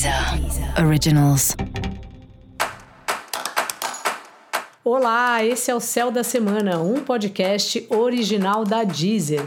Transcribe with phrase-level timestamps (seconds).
[0.00, 1.54] Deezer Originals.
[4.82, 9.46] Olá, esse é o Céu da Semana, um podcast original da Deezer.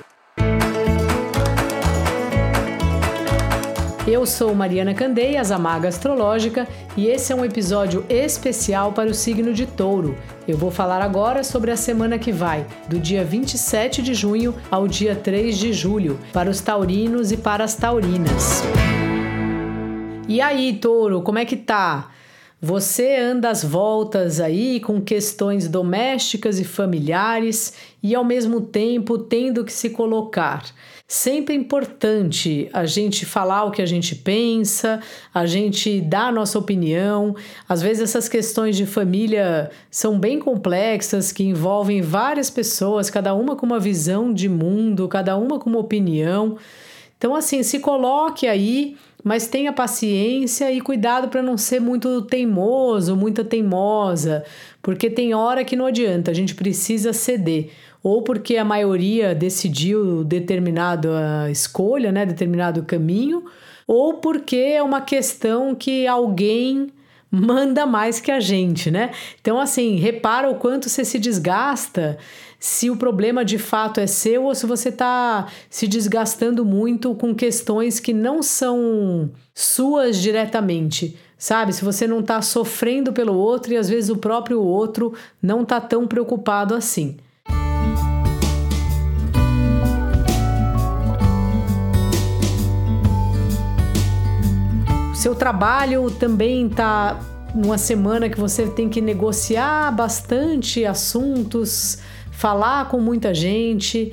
[4.05, 9.13] Eu sou Mariana Candeias, a Maga Astrológica, e esse é um episódio especial para o
[9.13, 10.15] signo de Touro.
[10.47, 14.87] Eu vou falar agora sobre a semana que vai, do dia 27 de junho ao
[14.87, 18.61] dia 3 de julho, para os taurinos e para as taurinas.
[20.27, 22.09] E aí, touro, como é que tá?
[22.61, 29.65] Você anda às voltas aí com questões domésticas e familiares e ao mesmo tempo tendo
[29.65, 30.63] que se colocar.
[31.05, 35.01] Sempre é importante a gente falar o que a gente pensa,
[35.33, 37.35] a gente dar a nossa opinião.
[37.67, 43.57] Às vezes essas questões de família são bem complexas, que envolvem várias pessoas, cada uma
[43.57, 46.57] com uma visão de mundo, cada uma com uma opinião.
[47.23, 53.15] Então, assim, se coloque aí mas tenha paciência e cuidado para não ser muito teimoso,
[53.15, 54.43] muita teimosa,
[54.81, 57.69] porque tem hora que não adianta, a gente precisa ceder,
[58.03, 63.45] ou porque a maioria decidiu determinada escolha, né, determinado caminho,
[63.87, 66.91] ou porque é uma questão que alguém
[67.35, 69.09] manda mais que a gente, né?
[69.41, 72.19] Então, assim, repara o quanto você se desgasta
[72.59, 77.33] se o problema de fato é seu ou se você está se desgastando muito com
[77.33, 81.17] questões que não são suas diretamente.
[81.35, 85.63] Sabe, se você não está sofrendo pelo outro e às vezes o próprio outro não
[85.63, 87.17] está tão preocupado assim.
[95.23, 97.17] Seu trabalho também está
[97.55, 104.11] numa semana que você tem que negociar bastante assuntos, falar com muita gente.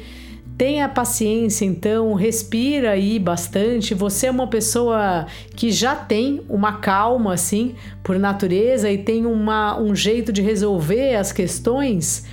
[0.56, 3.92] Tenha paciência, então, respira aí bastante.
[3.92, 9.76] Você é uma pessoa que já tem uma calma, assim, por natureza e tem uma,
[9.80, 12.24] um jeito de resolver as questões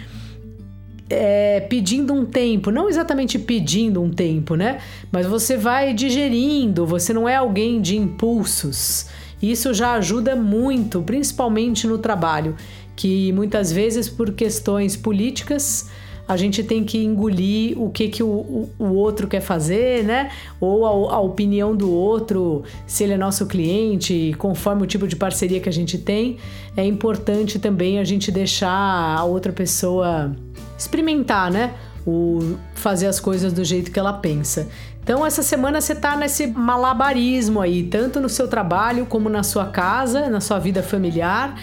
[1.10, 4.80] é, pedindo um tempo, não exatamente pedindo um tempo, né?
[5.12, 9.08] Mas você vai digerindo, você não é alguém de impulsos.
[9.42, 12.56] Isso já ajuda muito, principalmente no trabalho,
[12.96, 15.90] que muitas vezes por questões políticas
[16.28, 20.30] a gente tem que engolir o que, que o, o, o outro quer fazer, né?
[20.60, 25.16] Ou a, a, opinião do outro, se ele é nosso cliente, conforme o tipo de
[25.16, 26.38] parceria que a gente tem.
[26.76, 28.70] É importante também a gente deixar
[29.18, 30.36] a outra pessoa
[30.78, 31.74] experimentar, né?
[32.06, 34.68] O fazer as coisas do jeito que ela pensa.
[35.08, 39.68] Então, essa semana você tá nesse malabarismo aí, tanto no seu trabalho como na sua
[39.68, 41.58] casa, na sua vida familiar.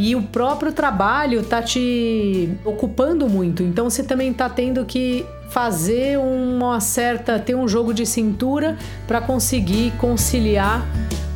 [0.00, 3.64] E o próprio trabalho tá te ocupando muito.
[3.64, 7.36] Então, você também tá tendo que fazer uma certa.
[7.36, 8.78] ter um jogo de cintura
[9.08, 10.86] para conseguir conciliar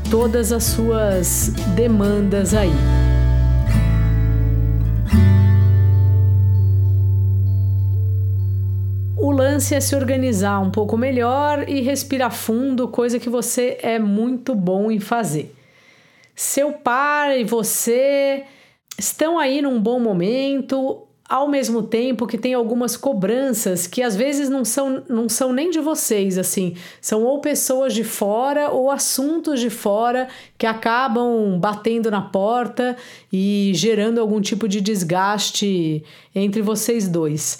[0.08, 2.70] todas as suas demandas aí.
[9.16, 13.98] O lance é se organizar um pouco melhor e respirar fundo, coisa que você é
[13.98, 15.52] muito bom em fazer.
[16.34, 18.44] Seu par e você
[18.98, 24.48] estão aí num bom momento, ao mesmo tempo que tem algumas cobranças que às vezes
[24.48, 29.60] não são, não são nem de vocês, assim, são ou pessoas de fora ou assuntos
[29.60, 30.28] de fora
[30.58, 32.96] que acabam batendo na porta
[33.32, 36.04] e gerando algum tipo de desgaste
[36.34, 37.58] entre vocês dois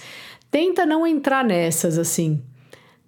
[0.52, 2.40] tenta não entrar nessas assim.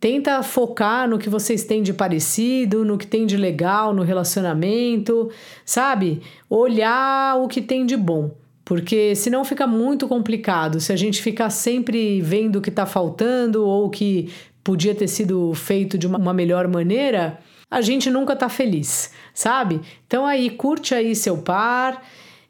[0.01, 5.31] Tenta focar no que vocês têm de parecido, no que tem de legal no relacionamento,
[5.65, 6.21] sabe?
[6.49, 8.31] Olhar o que tem de bom.
[8.65, 13.65] Porque senão fica muito complicado se a gente ficar sempre vendo o que está faltando
[13.65, 14.33] ou o que
[14.63, 17.39] podia ter sido feito de uma melhor maneira,
[17.71, 19.81] a gente nunca tá feliz, sabe?
[20.07, 22.03] Então aí curte aí seu par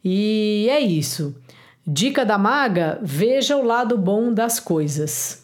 [0.04, 1.34] e é isso.
[1.86, 5.43] Dica da maga: veja o lado bom das coisas.